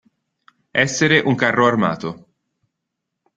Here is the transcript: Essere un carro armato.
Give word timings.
Essere 0.85 1.19
un 1.19 1.35
carro 1.35 1.67
armato. 1.67 2.09